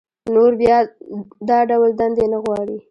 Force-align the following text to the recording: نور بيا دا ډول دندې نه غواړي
نور 0.35 0.51
بيا 0.61 0.77
دا 1.49 1.59
ډول 1.69 1.91
دندې 1.99 2.25
نه 2.33 2.37
غواړي 2.43 2.75